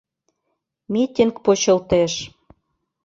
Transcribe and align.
Митинг 0.91 1.35
почылтеш. 1.45 2.13